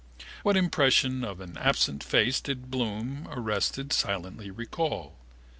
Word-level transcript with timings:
What 0.41 0.57
impression 0.57 1.23
of 1.23 1.39
an 1.41 1.57
absent 1.59 2.03
face 2.03 2.41
did 2.41 2.71
Bloom, 2.71 3.27
arrested, 3.29 3.93
silently 3.93 4.49
recall? 4.49 5.15